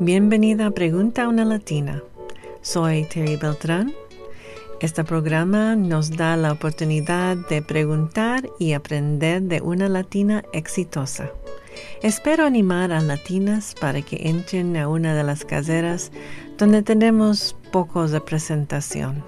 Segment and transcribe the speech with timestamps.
[0.00, 2.02] Bienvenida a Pregunta a una Latina.
[2.62, 3.92] Soy Terry Beltrán.
[4.80, 11.30] Este programa nos da la oportunidad de preguntar y aprender de una latina exitosa.
[12.02, 16.10] Espero animar a latinas para que entren a una de las caseras
[16.58, 19.22] donde tenemos pocos de presentación.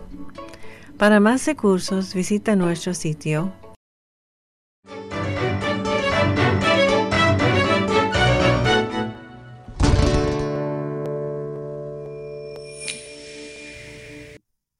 [0.99, 3.53] Para más recursos visita nuestro sitio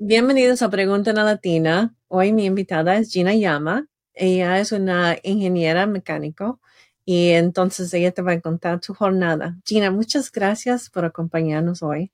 [0.09, 1.93] Bienvenidos a Pregunta en la Latina.
[2.07, 3.89] Hoy mi invitada es Gina Yama.
[4.15, 6.61] Ella es una ingeniera mecánico
[7.05, 9.59] y entonces ella te va a contar su jornada.
[9.65, 12.13] Gina, muchas gracias por acompañarnos hoy.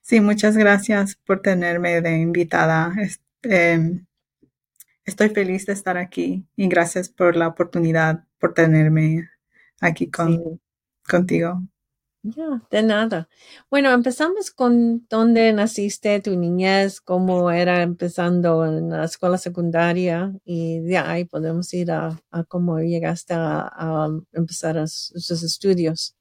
[0.00, 2.94] Sí, muchas gracias por tenerme de invitada.
[3.42, 4.06] Em,
[5.04, 9.28] estoy feliz de estar aquí y gracias por la oportunidad, por tenerme
[9.78, 10.58] aquí con,
[11.06, 11.60] contigo.
[12.24, 13.28] Ya, de nada.
[13.68, 20.78] Bueno, empezamos con dónde naciste, tu niñez, cómo era empezando en la escuela secundaria y
[20.80, 26.16] de ahí podemos ir a, cómo llegaste a, empezar sus estudios.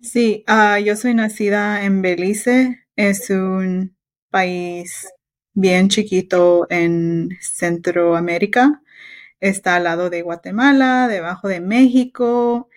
[0.00, 3.96] Sí, ah, yo soy nacida en Belice, es un
[4.30, 5.08] país
[5.52, 8.82] bien chiquito en Centroamérica.
[9.40, 12.68] Está al lado de Guatemala, debajo de México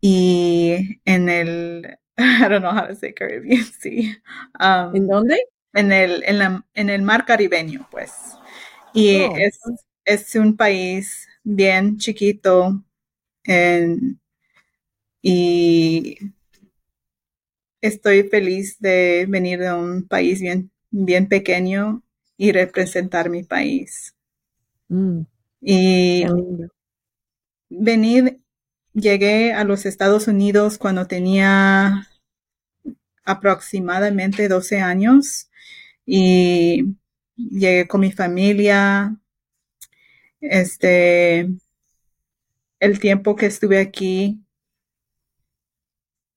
[0.00, 1.99] y en el
[2.44, 4.16] I don't know how to say Caribbean Sea.
[4.58, 5.38] Um, ¿En dónde?
[5.72, 8.12] En el, en, la, en el mar caribeño, pues.
[8.92, 9.36] Y oh.
[9.36, 9.58] es,
[10.04, 12.82] es, un país bien chiquito
[13.44, 14.20] en,
[15.22, 16.16] y
[17.80, 22.02] estoy feliz de venir de un país bien, bien pequeño
[22.36, 24.14] y representar mi país.
[24.88, 25.20] Mm.
[25.60, 26.24] Y
[27.68, 28.40] venir,
[28.92, 32.09] llegué a los Estados Unidos cuando tenía
[33.30, 35.50] aproximadamente 12 años
[36.06, 36.96] y
[37.36, 39.16] llegué con mi familia.
[40.40, 41.48] Este,
[42.80, 44.42] el tiempo que estuve aquí,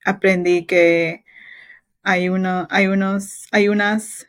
[0.05, 1.23] aprendí que
[2.03, 4.27] hay uno, hay unos, hay unas,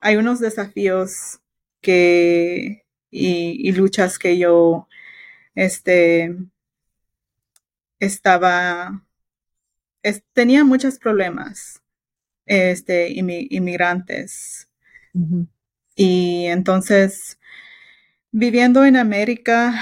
[0.00, 1.40] hay unos desafíos
[1.80, 2.82] que
[3.12, 4.88] y, luchas que yo,
[5.54, 6.34] este,
[8.00, 9.04] estaba,
[10.32, 11.81] tenía muchos problemas
[12.46, 14.68] este, inmigrantes.
[15.94, 17.38] Y entonces,
[18.30, 19.74] viviendo en América,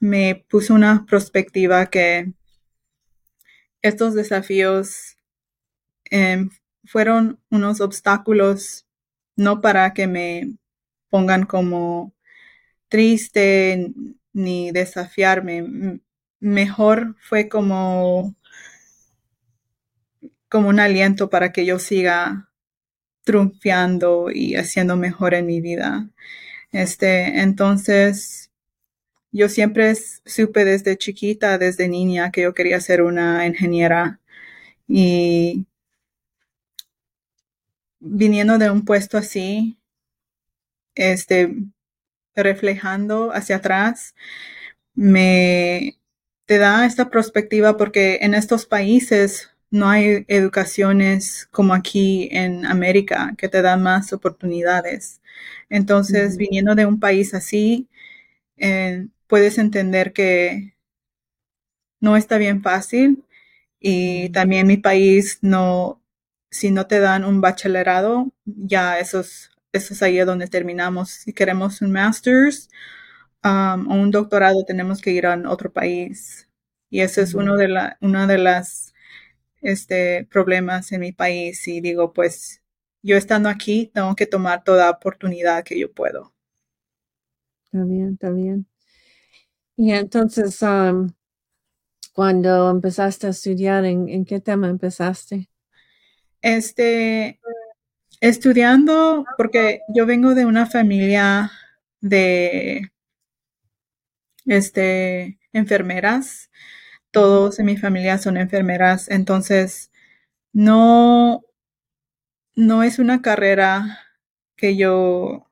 [0.00, 2.32] me puso una perspectiva que
[3.82, 5.16] estos desafíos
[6.10, 6.50] em,
[6.84, 8.86] fueron unos obstáculos
[9.36, 10.56] no para que me
[11.08, 12.14] pongan como
[12.88, 13.92] triste
[14.32, 16.00] ni desafiarme.
[16.40, 18.34] Mejor fue como
[20.50, 22.50] como un aliento para que yo siga
[23.24, 26.10] triunfando y haciendo mejor en mi vida.
[26.72, 28.50] Este, entonces,
[29.32, 34.20] yo siempre supe desde chiquita, desde niña, que yo quería ser una ingeniera
[34.88, 35.66] y
[38.00, 39.78] viniendo de un puesto así,
[40.94, 41.54] este,
[42.34, 44.14] reflejando hacia atrás,
[44.94, 45.96] me
[46.46, 53.34] te da esta perspectiva porque en estos países no hay educaciones como aquí en América
[53.38, 55.20] que te dan más oportunidades.
[55.68, 57.88] Entonces, viniendo de un país así,
[58.58, 60.74] eh, puedes entender que
[62.00, 63.24] no está bien fácil
[63.80, 66.02] y también mi país no,
[66.50, 71.10] si no te dan un bachillerado, ya eso es, eso es ahí donde terminamos.
[71.10, 72.68] Si queremos un master's
[73.44, 76.48] um, o un doctorado, tenemos que ir a otro país.
[76.90, 78.94] Y eso es uno de la, una de las
[79.60, 82.62] este, problemas en mi país y digo, pues
[83.02, 86.34] yo estando aquí tengo que tomar toda oportunidad que yo puedo.
[87.64, 88.66] Está bien, está bien.
[89.76, 90.58] Y entonces,
[92.12, 95.48] cuando empezaste a estudiar, ¿en, qué tema empezaste?
[96.42, 97.40] Este,
[98.20, 101.50] estudiando, porque yo vengo de una familia
[102.00, 102.90] de,
[104.46, 106.50] este, enfermeras
[107.10, 109.90] todos en mi familia son enfermeras, entonces
[110.52, 111.42] no,
[112.56, 113.98] no es una carrera
[114.56, 115.46] que yo,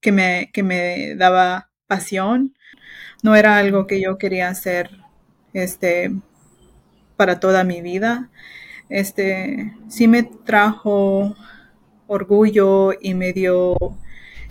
[0.00, 2.54] que me, que me daba pasión,
[3.22, 4.90] no era algo que yo quería hacer,
[5.52, 6.12] este,
[7.16, 8.30] para toda mi vida.
[8.88, 11.36] Este, sí me trajo
[12.06, 13.76] orgullo y me dio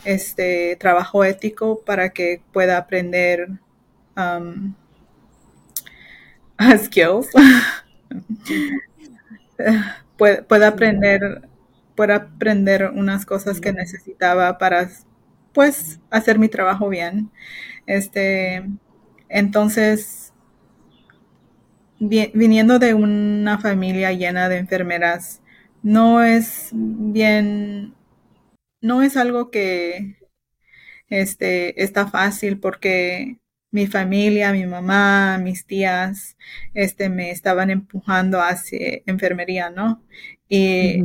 [0.05, 3.49] este trabajo ético para que pueda aprender
[6.83, 7.27] skills.
[10.17, 11.41] pueda, aprender,
[11.95, 14.89] pueda aprender unas cosas que necesitaba para,
[15.53, 17.31] pues, hacer mi trabajo bien.
[17.85, 18.65] Este,
[19.29, 20.33] entonces,
[21.99, 25.41] viniendo de una familia llena de enfermeras,
[25.81, 27.93] no es bien,
[28.81, 30.17] no es algo que
[31.09, 33.39] este, está fácil porque
[33.77, 36.35] mi familia, mi mamá, mis tías,
[36.73, 40.03] este, me estaban empujando hacia enfermería, ¿no?
[40.49, 41.03] Y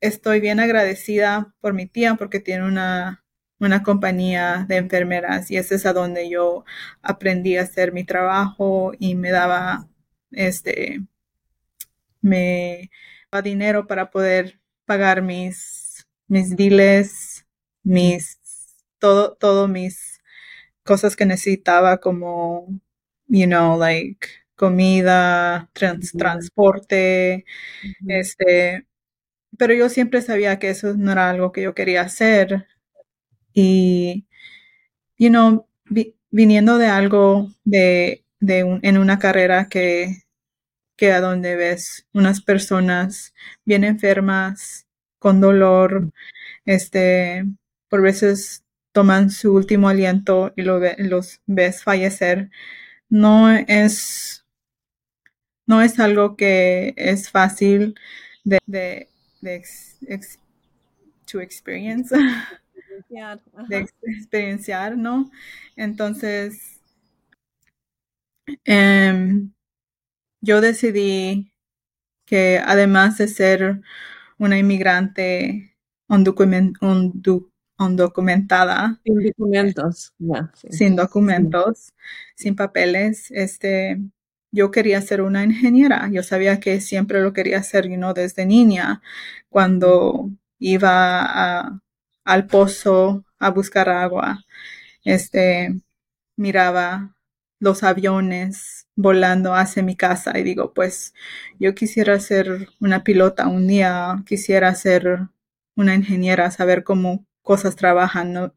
[0.00, 3.24] estoy bien agradecida por mi tía porque tiene una,
[3.60, 6.64] una compañía de enfermeras y ese es a donde yo
[7.02, 9.88] aprendí a hacer mi trabajo y me daba,
[10.32, 11.00] este,
[12.20, 12.90] me
[13.30, 17.46] daba dinero para poder pagar mis, mis biles,
[17.82, 18.38] mis,
[18.98, 20.15] todo, todo mis
[20.86, 22.68] cosas que necesitaba como,
[23.28, 25.70] you know, like comida,
[26.14, 27.44] transporte,
[28.08, 28.86] este,
[29.58, 32.66] pero yo siempre sabía que eso no era algo que yo quería hacer.
[33.54, 34.26] Y,
[35.18, 35.68] you know,
[36.30, 40.24] viniendo de algo de, de en una carrera que,
[40.96, 43.34] que a donde ves unas personas
[43.66, 44.86] bien enfermas,
[45.20, 46.12] con dolor,
[46.66, 47.44] este,
[47.90, 48.64] por veces
[48.96, 52.50] toman su último aliento y lo los ves fallecer,
[53.10, 54.46] no es,
[55.66, 57.94] no es algo que es fácil
[58.44, 59.08] de, de,
[59.40, 59.60] de
[61.26, 62.10] to experience,
[63.68, 65.30] de experienciar, ¿no?
[65.76, 66.80] Entonces,
[68.64, 69.52] em,
[70.42, 71.52] yo decidí
[72.26, 73.82] que además de ser
[74.38, 75.76] una inmigrante
[77.78, 79.00] undocumentada.
[79.04, 80.14] Sin documentos,
[80.70, 81.92] Sin documentos,
[82.34, 83.30] sin papeles.
[83.30, 84.00] Este,
[84.52, 86.08] yo quería ser una ingeniera.
[86.10, 89.02] Yo sabía que siempre lo quería hacer, you desde niña,
[89.48, 91.80] cuando iba
[92.24, 94.44] al pozo a buscar agua.
[95.04, 95.74] Este,
[96.36, 97.16] miraba
[97.60, 101.14] los aviones volando hacia mi casa y digo, pues
[101.58, 105.28] yo quisiera ser una pilota un día, quisiera ser
[105.76, 108.52] una ingeniera, saber cómo cosas trabajan,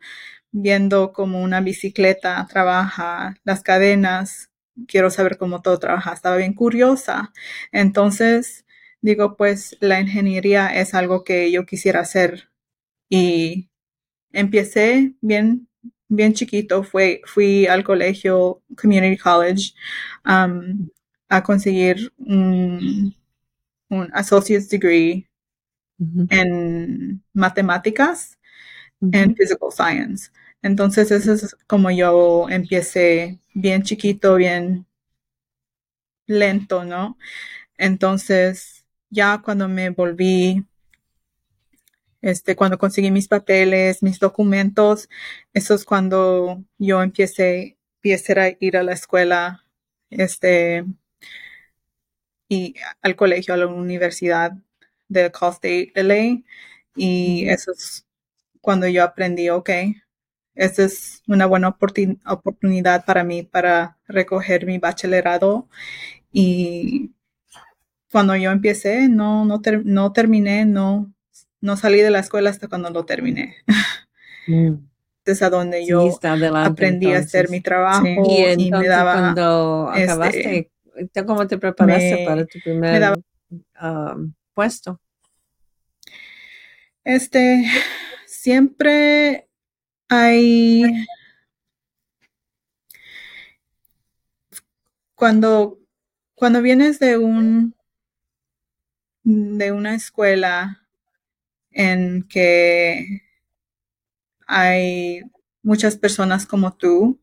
[0.52, 4.52] viendo cómo una bicicleta trabaja, las cadenas,
[4.88, 7.34] quiero saber cómo todo trabaja, estaba bien curiosa.
[7.72, 8.66] Entonces,
[9.02, 12.50] digo, pues la ingeniería es algo que yo quisiera hacer.
[13.10, 13.70] Y
[14.34, 15.70] empecé bien
[16.10, 19.74] bien chiquito, fue, fui al colegio, Community College,
[20.26, 20.90] um,
[21.30, 23.16] a conseguir un,
[23.90, 25.28] un associate's degree
[26.30, 28.39] en matemáticas
[29.02, 30.32] en Physical Science.
[30.62, 34.86] Entonces, eso es como yo empecé bien chiquito, bien
[36.28, 37.18] lento, ¿no?
[37.78, 40.66] Entonces, ya cuando me volví,
[42.22, 45.10] este, cuando conseguí mis papeles, mis documentos,
[45.54, 49.66] eso es cuando yo empecé, empecé a ir a la escuela,
[50.10, 50.86] este,
[52.50, 54.54] y al colegio, a la universidad
[55.08, 56.44] de Cal State LA,
[56.96, 58.06] y eso es
[58.70, 59.68] cuando yo aprendí, ok,
[60.54, 65.68] esta es una buena oportunidad para mí para recoger mi bachillerato
[66.32, 67.10] y
[68.12, 71.12] cuando yo empecé no, no, no terminé, no,
[71.62, 73.56] no salí de la escuela hasta cuando lo terminé.
[74.46, 74.76] Mm.
[75.26, 76.08] Es a donde yo
[76.56, 80.72] aprendí a hacer mi trabajo y, me daba cuando este, acabaste,
[81.26, 83.14] ¿cómo te preparaste para tu primer
[83.82, 85.02] um, puesto?
[87.04, 87.66] Este,
[88.50, 89.48] siempre
[90.08, 90.82] hay
[95.14, 95.78] cuando
[96.34, 97.76] cuando vienes de un
[99.24, 100.82] de una escuela
[101.70, 103.22] en que
[104.48, 105.22] hay
[105.62, 107.20] muchas personas como tú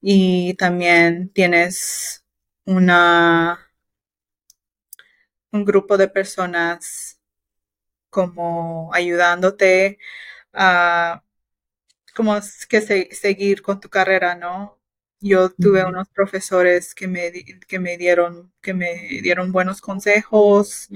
[0.00, 2.24] y también tienes
[2.66, 3.58] una
[5.50, 7.18] un grupo de personas
[8.12, 9.98] como ayudándote
[10.52, 11.22] a
[12.14, 12.80] como que
[13.12, 14.78] seguir con tu carrera, ¿no?
[15.20, 17.32] Yo tuve unos profesores que me,
[17.68, 20.88] que me dieron, que me dieron buenos consejos.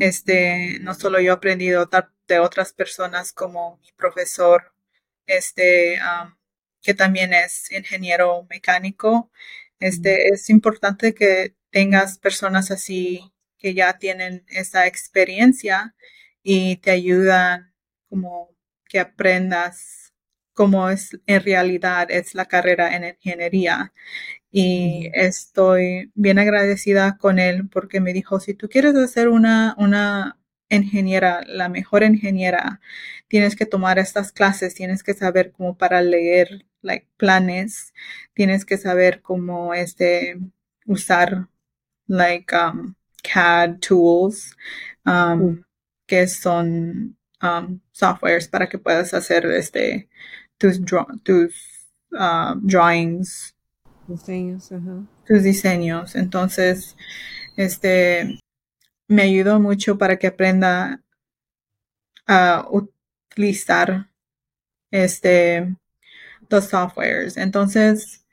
[0.00, 1.88] Este, no solo yo he aprendido
[2.26, 4.74] de otras personas como mi profesor,
[5.26, 5.98] este,
[6.82, 9.30] que también es ingeniero mecánico.
[9.80, 15.94] Este, es importante que tengas personas así que ya tienen esa experiencia
[16.42, 17.74] y te ayudan
[18.08, 18.57] como
[18.88, 20.12] que aprendas
[20.54, 23.92] como es en realidad es la carrera en ingeniería.
[24.50, 30.38] Y estoy bien agradecida con él porque me dijo, si tú quieres hacer una, una
[30.68, 32.80] ingeniera, la mejor ingeniera,
[33.28, 37.94] tienes que tomar estas clases, tienes que saber cómo para leer like, planes,
[38.34, 40.38] tienes que saber cómo este,
[40.86, 41.48] usar
[42.06, 44.56] like um, CAD tools,
[45.04, 45.62] um,
[46.06, 50.08] que son um, softwares para que puedas hacer este
[50.58, 50.80] tus,
[51.22, 51.54] tus
[52.12, 53.54] uh, drawings.
[54.06, 54.70] Diseños,
[55.26, 56.16] Tus diseños.
[56.16, 56.96] Entonces,
[57.56, 58.40] este
[59.06, 61.02] me ayudó mucho para que aprenda
[62.26, 64.10] a utilizar
[64.90, 65.76] este
[66.48, 67.36] los softwares.
[67.36, 68.24] Entonces,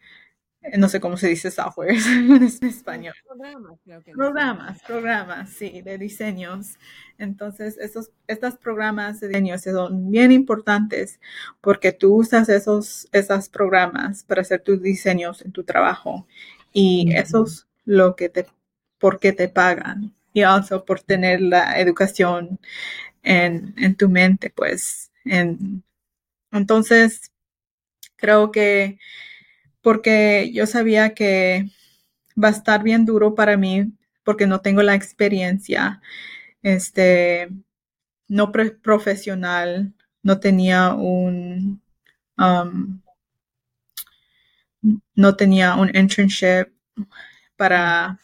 [0.78, 3.14] no sé cómo se dice software en español.
[3.26, 6.78] Programas, creo que Programas, programas, sí, de diseños.
[7.18, 11.20] Entonces, esos, estos programas de diseños son bien importantes
[11.62, 16.28] porque tú usas esos, esos programas para hacer tus diseños en tu trabajo
[16.74, 18.46] y eso es lo que te,
[18.98, 22.60] porque te pagan y also por tener la educación
[23.24, 25.12] en, en tu mente, pues.
[25.24, 25.84] En,
[26.52, 27.32] entonces,
[28.18, 29.00] creo que
[29.86, 31.70] porque yo sabía que
[32.44, 36.02] va a estar bien duro para mí porque no tengo la experiencia,
[36.64, 37.52] este,
[38.28, 41.84] no profesional, no tenía un,
[42.36, 43.00] um,
[45.14, 46.74] no tenía un internship
[47.56, 48.18] para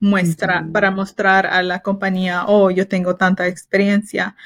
[0.00, 4.36] muestra, para mostrar a la compañía, oh, yo tengo tanta experiencia.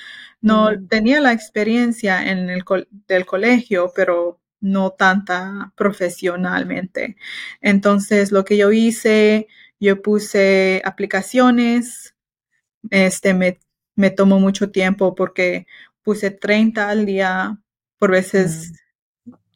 [0.41, 2.65] No tenía la experiencia en el
[3.07, 7.17] del colegio, pero no tanta profesionalmente.
[7.61, 9.49] Entonces, lo que yo hice,
[9.81, 12.15] yo puse aplicaciones,
[12.91, 13.61] este me,
[13.97, 15.67] me tomó mucho tiempo porque
[16.03, 17.59] puse 30 al día,
[17.99, 18.73] por veces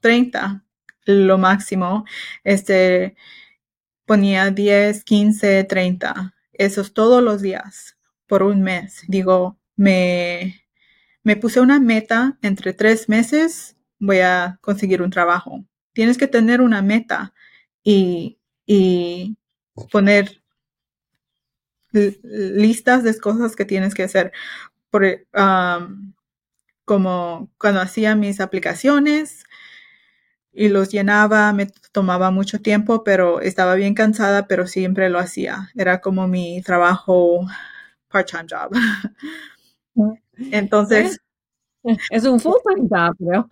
[0.00, 0.64] 30,
[1.06, 2.04] lo máximo.
[2.44, 3.16] Este
[4.06, 7.96] ponía 10, 15, 30, esos todos los días
[8.26, 9.02] por un mes.
[9.08, 10.64] Digo, me,
[11.22, 15.64] me puse una meta entre tres meses voy a conseguir un trabajo.
[15.92, 17.32] Tienes que tener una meta
[17.82, 18.38] y,
[19.92, 20.42] poner
[21.92, 24.32] listas de cosas que tienes que hacer.
[24.90, 25.26] Por,
[26.84, 29.44] como cuando hacía mis aplicaciones
[30.52, 35.70] y los llenaba, me tomaba mucho tiempo, pero estaba bien cansada, pero siempre lo hacía.
[35.74, 37.46] Era como mi trabajo
[38.08, 38.72] part-time job.
[40.50, 41.20] Entonces,
[42.10, 43.48] es un full-time job, ¿no?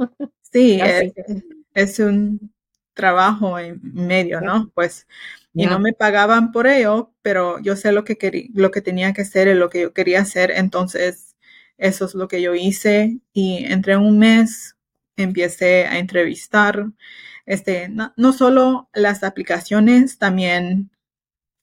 [0.53, 0.81] Sí,
[1.75, 2.53] es, un
[2.95, 4.71] trabajo en medio, ¿no?
[4.75, 5.07] Pues,
[5.53, 9.13] y no me pagaban por ello, pero yo sé lo que quería, lo que tenía
[9.13, 11.35] que hacer y lo que yo quería hacer, entonces
[11.79, 14.77] eso es lo que yo hice y entre un mes
[15.17, 16.87] empecé a entrevistar,
[17.47, 20.91] este, no, solo las aplicaciones, también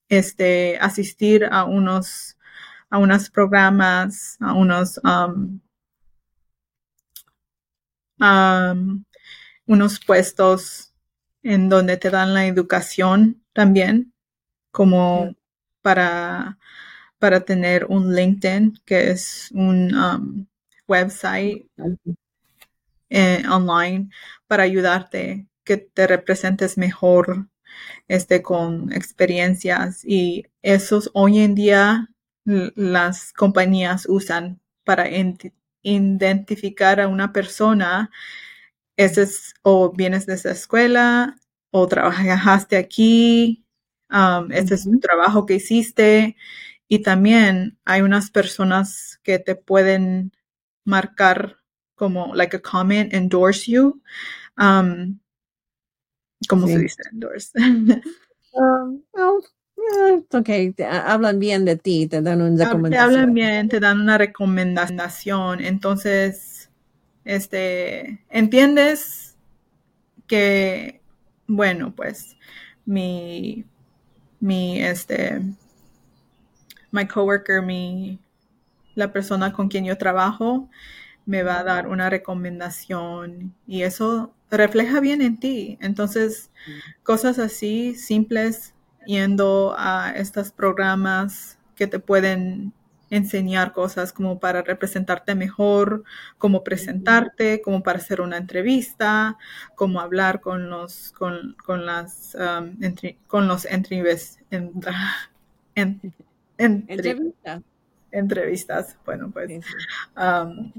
[0.10, 2.38] este, asistir a unos,
[2.90, 5.60] a unos programas, a unos um,
[9.66, 10.94] unos puestos
[11.44, 14.14] en donde te dan la educación también,
[14.72, 15.36] como
[15.82, 16.58] para,
[17.20, 20.46] para tener un LinkedIn, que es un um,
[20.88, 21.68] website
[23.10, 24.10] eh, online
[24.48, 27.48] para ayudarte que te representes mejor
[28.08, 30.04] este, con experiencias.
[30.06, 32.10] Y esos hoy en día
[32.44, 35.08] las compañías usan para
[35.84, 38.12] identificar a una persona,
[38.98, 41.38] ese es, o vienes de esa escuela,
[41.72, 43.66] o trabajaste aquí,
[44.10, 46.36] um, ese es un trabajo que hiciste,
[46.88, 50.34] y también hay unas personas que te pueden
[50.84, 51.58] marcar
[51.96, 54.02] como, like a comment, endorse you.
[54.58, 55.20] Um,
[56.50, 57.52] ¿Cómo se dice endorse?
[58.54, 59.02] um,
[60.32, 60.50] ok,
[60.90, 62.92] hablan bien de ti, te dan una recomendación.
[62.92, 65.62] Te hablan bien, te dan una recomendación.
[65.62, 66.70] Entonces,
[67.26, 69.38] este, entiendes
[70.28, 71.02] que,
[71.48, 72.38] bueno, pues,
[72.86, 73.66] mi,
[74.40, 75.42] mi, este,
[76.92, 78.20] my coworker, mi,
[78.96, 80.70] la persona con quien yo trabajo,
[81.26, 85.78] me va a dar una recomendación y eso refleja bien en ti.
[85.82, 86.50] Entonces,
[87.04, 88.74] cosas así simples
[89.06, 92.74] yendo a estos programas que te pueden
[93.10, 96.04] enseñar cosas como para representarte mejor,
[96.38, 99.38] como presentarte, como para hacer una entrevista,
[99.76, 102.78] como hablar con los con, con las um,
[103.28, 104.38] con los entrevistas
[108.12, 108.98] entrevistas.
[109.06, 109.66] Bueno, pues
[110.18, 110.72] um,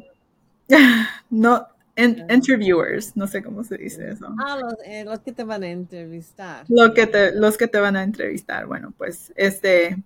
[1.30, 4.34] no interviewers, no sé cómo se dice eso.
[4.38, 6.64] Ah, eh, los, que te van a entrevistar.
[6.68, 8.66] Lo que te, los que te van a entrevistar.
[8.66, 10.02] Bueno, pues este,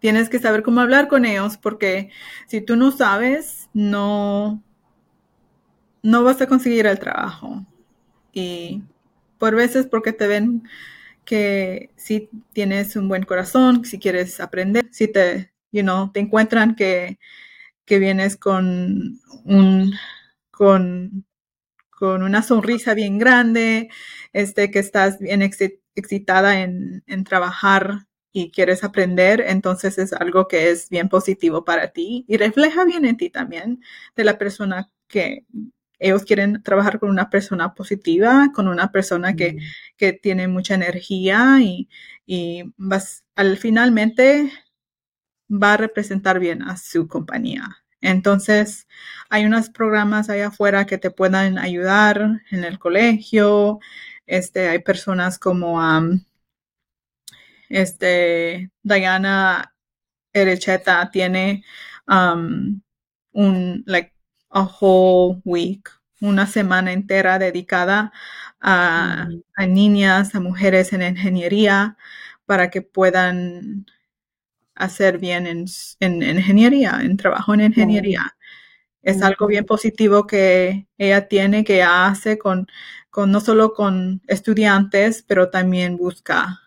[0.00, 2.10] tienes que saber cómo hablar con ellos porque
[2.46, 4.62] si tú no sabes, no,
[6.02, 7.64] no vas a conseguir el trabajo.
[8.32, 8.82] Y
[9.38, 10.64] por veces porque te ven
[11.24, 16.74] que si tienes un buen corazón, si quieres aprender, si te, you know, te encuentran
[16.74, 17.18] que,
[17.84, 19.94] que vienes con un,
[20.62, 21.26] con,
[21.90, 23.90] con una sonrisa bien grande,
[24.32, 30.70] este, que estás bien excitada en, en trabajar y quieres aprender, entonces es algo que
[30.70, 33.82] es bien positivo para ti y refleja bien en ti también
[34.14, 35.46] de la persona que
[35.98, 39.58] ellos quieren trabajar con una persona positiva, con una persona que,
[39.96, 41.88] que tiene mucha energía y,
[42.24, 44.52] y vas, al finalmente
[45.50, 47.81] va a representar bien a su compañía.
[48.02, 48.88] Entonces,
[49.30, 53.80] hay unos programas allá afuera que te puedan ayudar en el colegio.
[54.26, 55.80] Este, hay personas como
[57.68, 59.74] este, Diana
[60.32, 61.64] Erecheta tiene
[63.32, 64.12] un, like,
[64.50, 65.88] a whole week,
[66.20, 68.12] una semana entera dedicada
[68.60, 69.28] a,
[69.66, 71.96] niñas, a mujeres en ingeniería,
[72.46, 73.86] para que puedan
[74.74, 75.66] hacer bien en,
[76.00, 78.36] ingeniería, en trabajo en ingeniería.
[79.02, 82.66] Es algo bien positivo que ella tiene, que hace con,
[83.10, 86.60] con no solo con estudiantes, pero también busca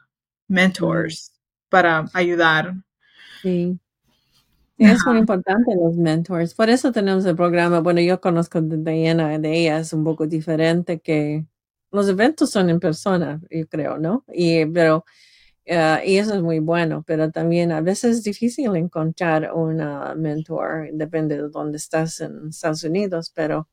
[0.48, 1.34] mentors
[1.70, 2.76] para ayudar.
[3.42, 3.80] Sí.
[4.78, 6.54] Es muy importante los mentors.
[6.54, 7.80] Por eso tenemos el programa.
[7.80, 11.46] Bueno, yo conozco de Diana, de ella es un poco diferente que
[11.92, 14.26] los eventos son en persona, yo creo, ¿no?
[14.34, 15.06] Y, pero,
[15.66, 19.78] eh, y eso es muy bueno, pero también a veces es difícil encontrar un
[20.18, 23.68] mentor, depende de dónde estás en Estados Unidos, pero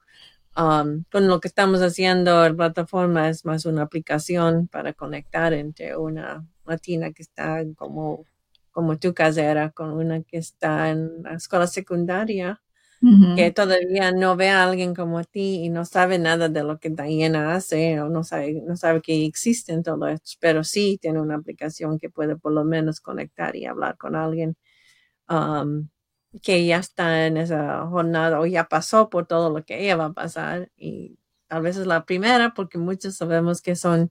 [0.57, 5.97] um, con lo que estamos haciendo, la plataforma es más una aplicación para conectar entre
[5.97, 8.25] una latina que está como,
[8.71, 12.63] como tu casera con una que está en la escuela secundaria,
[13.35, 16.91] que todavía no ve a alguien como ti y no sabe nada de lo que
[16.91, 21.37] Diana hace o no sabe, no sabe que existen todo esto, pero sí tiene una
[21.37, 24.57] aplicación que puede por lo menos conectar y hablar con alguien.
[26.43, 30.07] Que ya está en esa jornada o ya pasó por todo lo que ella va
[30.07, 34.11] a pasar y tal vez es la primera porque muchos sabemos que son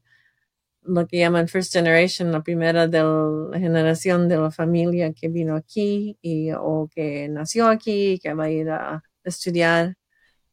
[0.83, 5.55] lo que llaman first generation, la primera de la generación de la familia que vino
[5.55, 9.95] aquí y, o que nació aquí, que va a ir a estudiar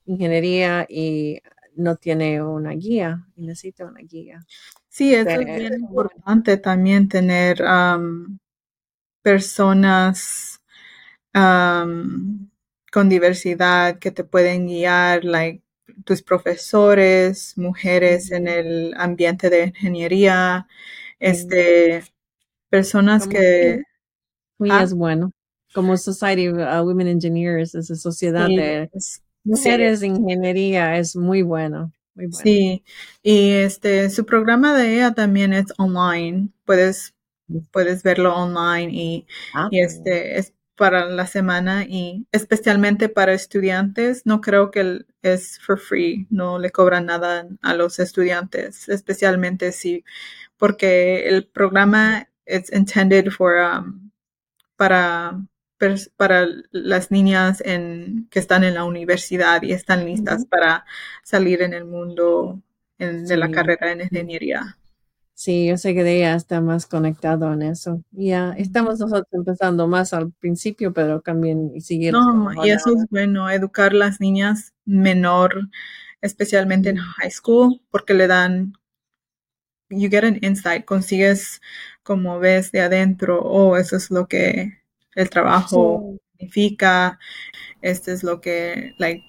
[0.05, 1.41] ingeniería y
[1.77, 4.41] no tiene una guía y necesita una guía.
[4.89, 7.63] Sí, es bien importante también tener
[9.23, 10.61] personas
[11.33, 15.63] con diversidad que te pueden guiar, like
[16.05, 20.67] tus profesores, mujeres en el ambiente de ingeniería,
[21.19, 22.05] este,
[22.71, 23.83] personas que...
[24.59, 24.83] Muy ah.
[24.83, 25.33] es bueno.
[25.73, 28.91] Como Society of uh, Women Engineers, esa sociedad de
[29.45, 31.93] mujeres de ingeniería es muy bueno.
[32.15, 32.43] Muy bueno.
[32.43, 32.83] Sí,
[33.23, 36.49] y este, su programa de ella también es online.
[36.65, 37.15] Puedes,
[37.71, 44.25] puedes verlo online y, ah, y este, es para la semana y especialmente para estudiantes,
[44.25, 50.05] no creo que es for free, no le cobran nada a los estudiantes, especialmente si,
[50.57, 54.11] porque el programa es intended for, um,
[54.77, 55.43] para,
[56.17, 60.87] para las niñas en, que están en la universidad y están listas para
[61.25, 62.63] salir en el mundo
[62.99, 64.78] de la carrera en ingeniería.
[65.39, 68.03] Sí, yo sé que ella está más conectado en eso.
[68.11, 72.13] Ya estamos nosotros empezando más al principio, pero también y seguir.
[72.13, 75.69] No, y eso es bueno, educar las niñas menor,
[76.23, 78.73] especialmente en high school, porque le dan,
[79.91, 81.61] you get an insight, consigues
[82.03, 84.83] como ves de adentro, oh, eso es lo que
[85.15, 87.17] el trabajo significa,
[87.81, 89.23] este es lo que, like,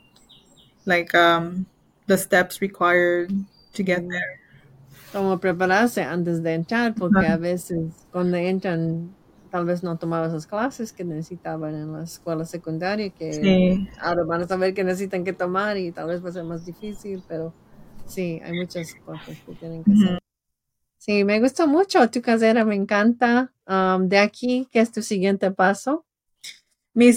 [0.85, 1.65] like, um,
[2.07, 3.29] the steps required
[3.73, 4.38] to get there
[5.11, 9.15] como prepararse antes de entrar, porque a veces cuando entran
[9.49, 14.43] tal vez no tomaban esas clases que necesitaban en la escuela secundaria, que ahora van
[14.43, 17.53] a saber que necesitan que tomar y tal vez va a ser más difícil, pero
[18.05, 20.19] sí, hay muchas cosas que tienen que hacer.
[20.97, 23.51] Sí, me gustó mucho tu casera, me encanta.
[23.67, 26.05] Um, de aquí, ¿qué es tu siguiente paso?
[26.93, 27.11] Mi,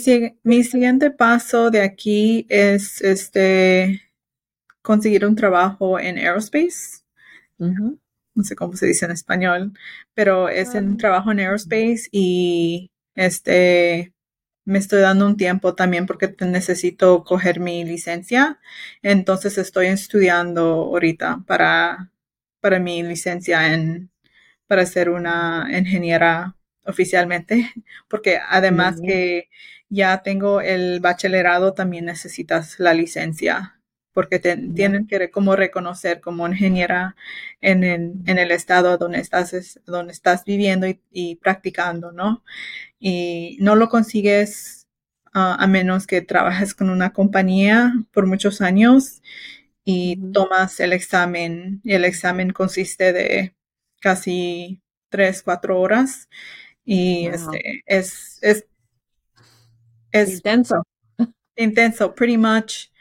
[0.45, 4.03] mi siguiente paso de aquí es este
[4.83, 7.02] conseguir un trabajo en aerospace
[8.35, 9.73] no sé cómo se dice en español,
[10.15, 10.97] pero es un ah.
[10.99, 14.13] trabajo en aerospace y este
[14.65, 18.61] me estoy dando un tiempo también porque necesito coger mi licencia.
[19.03, 22.13] Entonces estoy estudiando ahorita para,
[22.61, 24.11] para mi licencia en,
[24.67, 27.71] para ser una ingeniera oficialmente,
[28.09, 29.49] porque además que
[29.89, 33.81] ya tengo el bachillerado, también necesitas la licencia,
[34.13, 37.17] porque tienen que como reconocer como ingeniera
[37.61, 37.85] en,
[38.27, 42.45] el estado donde estás, donde estás viviendo y, practicando, ¿no?
[42.99, 44.87] Y no lo consigues
[45.33, 49.23] ah, a menos que trabajes con una compañía por muchos años
[49.85, 51.81] y tomas el examen.
[51.83, 53.55] Y el examen consiste de
[54.01, 56.29] casi tres, cuatro horas
[56.85, 58.67] y este, es, es,
[60.11, 60.83] es intenso.
[61.57, 62.92] Intenso, pretty much.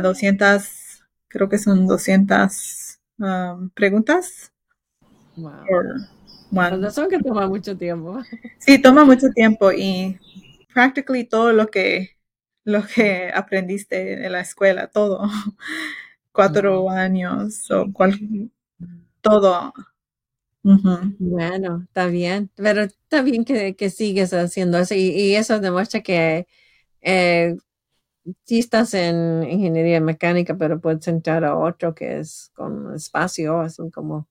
[0.00, 4.52] 200, ah, creo que son 200 um, preguntas.
[5.36, 5.64] Wow.
[5.66, 8.20] Por que toma mucho tiempo.
[8.58, 10.18] Sí, toma mucho tiempo y
[10.72, 12.10] practically todo lo que
[12.64, 15.22] lo que aprendiste en la escuela, todo,
[16.32, 18.18] cuatro años o cual,
[19.20, 19.72] todo
[20.62, 26.46] bueno, está bien, pero está bien que, sigues haciendo eso y, eso demuestra que
[27.00, 27.56] eh,
[28.44, 33.90] si estás en ingeniería mecánica, pero puedes entrar a otro que es con espacio, son
[33.90, 34.28] como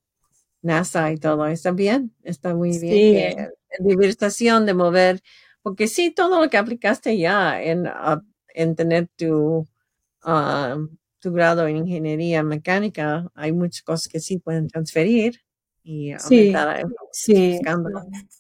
[0.62, 1.48] NASA y todo.
[1.48, 3.36] Está bien, está muy bien.
[3.38, 3.84] Sí.
[3.86, 5.22] diversión de mover,
[5.64, 8.22] porque sí, todo lo que aplicaste ya en, ah,
[8.54, 9.68] en tener tu,
[10.24, 10.78] ah,
[11.20, 15.42] tu grado en ingeniería mecánica, hay muchas cosas que sí pueden transferir
[15.84, 16.54] y sí,
[17.12, 17.60] sí.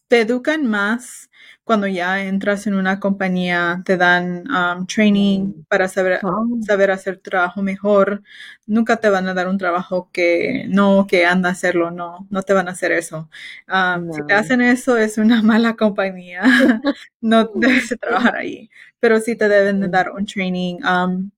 [0.07, 1.29] Te educan más
[1.63, 5.65] cuando ya entras en una compañía, te dan um, training mm.
[5.69, 6.45] para saber, oh.
[6.65, 8.23] saber hacer trabajo mejor.
[8.65, 12.41] Nunca te van a dar un trabajo que no, que anda a hacerlo, no, no
[12.43, 13.29] te van a hacer eso.
[13.67, 16.41] Um, si te hacen eso, es una mala compañía.
[17.21, 18.69] no debes trabajar ahí.
[18.99, 21.31] Pero sí te deben de dar un training um,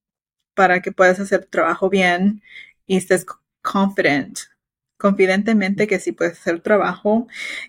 [0.55, 2.41] para que puedas hacer trabajo bien
[2.87, 3.25] y estés
[3.61, 4.39] confident
[5.03, 7.27] confidentemente que sí puedes hacer trabajo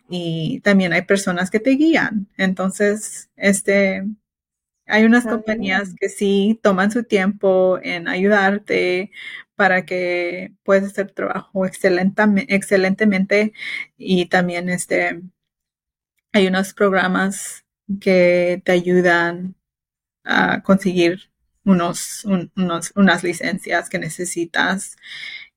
[0.09, 2.29] y también hay personas que te guían.
[2.37, 4.05] Entonces, este,
[4.87, 9.11] hay unas compañías que sí toman su tiempo en ayudarte
[9.57, 13.53] para que puedas hacer trabajo excelentemente
[13.99, 15.20] y también este,
[16.33, 17.64] hay unos programas
[18.01, 19.57] que te ayudan
[20.25, 21.31] a conseguir
[21.64, 24.97] unos, unos, unas licencias que necesitas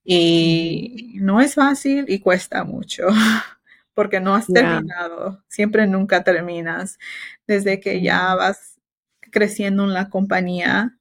[0.10, 3.08] y no es fácil y cuesta mucho
[3.93, 5.43] porque no has terminado.
[5.50, 6.98] Siempre nunca terminas.
[7.46, 8.80] Desde que ya vas
[9.20, 10.98] creciendo en la compañía,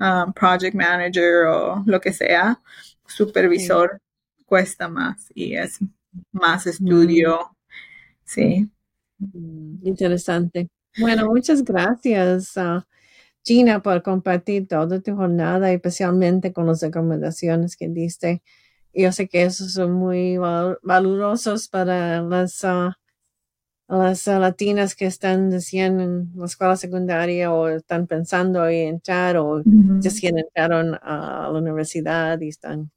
[0.00, 2.58] um, project manager o lo que sea,
[3.06, 4.00] supervisor,
[4.46, 5.78] cuesta más y es
[6.32, 7.54] más estudio.
[8.24, 8.70] Sí.
[9.18, 10.66] Mm, interesante.
[10.98, 12.56] Bueno, muchas gracias.
[12.56, 12.86] Ah,
[13.46, 18.42] Gina, por compartir toda tu jornada, especialmente con las recomendaciones que diste.
[18.92, 20.36] Yo sé que esos son muy
[20.82, 22.98] valorosos para las, ah,
[23.86, 29.36] las ah, latinas que están recién en la escuela secundaria o están pensando en entrar
[29.36, 29.62] o
[30.02, 32.90] recién entraron a la universidad y están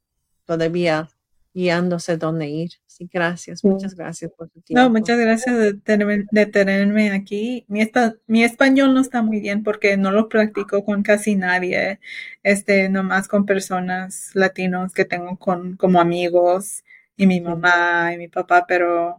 [0.46, 1.08] todavía
[1.52, 2.70] guiándose dónde ir.
[2.86, 4.82] Sí, gracias, muchas gracias por tu tiempo.
[4.82, 7.64] No, muchas gracias de tenerme, aquí.
[7.68, 7.88] Mi,
[8.26, 12.00] mi español no está muy bien porque no lo practico con casi nadie,
[12.42, 16.84] este, nomás con personas latinos que tengo con, como amigos
[17.16, 19.18] y mi mamá y mi papá, pero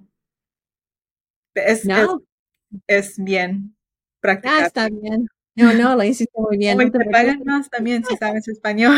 [1.53, 1.87] es,
[2.87, 3.75] es, bien
[4.19, 4.63] practicar.
[4.63, 5.27] Ah, está bien.
[5.55, 6.77] No, no, lo hiciste muy bien.
[6.77, 8.95] te, te pagan más también si sabes español.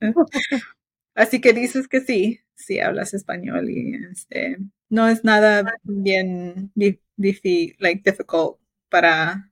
[1.14, 6.70] Así que dices que sí, sí hablas español y este no es nada bien
[7.16, 8.58] difícil, like difficult
[8.90, 9.50] para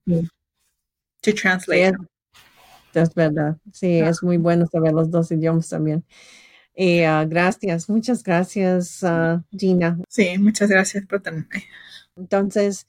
[1.23, 1.97] to translate.
[2.95, 3.57] es, verdad.
[3.73, 6.05] Sí, es muy bueno saber los dos idiomas también.
[6.75, 9.99] Y ah, gracias, muchas gracias, uh, Gina.
[10.09, 11.65] Sí, muchas gracias por tenerme.
[12.17, 12.87] Entonces,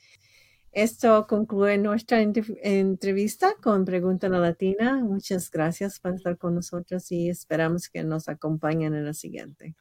[0.71, 5.03] esto concluye nuestra entrevista con Pregunta la Latina.
[5.03, 9.75] Muchas gracias por estar con nosotros y esperamos que nos acompañen en la siguiente.